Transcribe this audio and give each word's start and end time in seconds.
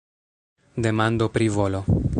Demando 0.85 1.29
pri 1.37 1.47
volo. 1.59 1.85